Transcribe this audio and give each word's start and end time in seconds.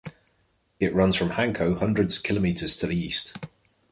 It 0.79 0.95
runs 0.95 1.15
from 1.15 1.29
Hanko 1.29 1.77
hundreds 1.77 2.17
of 2.17 2.23
kilometers 2.23 2.75
to 2.77 2.87
the 2.87 2.97
east. 2.97 3.37